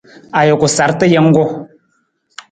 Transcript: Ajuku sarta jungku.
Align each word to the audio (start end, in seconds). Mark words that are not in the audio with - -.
Ajuku 0.39 0.67
sarta 0.75 1.05
jungku. 1.13 1.43